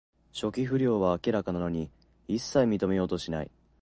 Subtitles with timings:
[0.33, 1.91] 初期不良は明らかなのに、
[2.27, 3.51] いっさい認めようとしない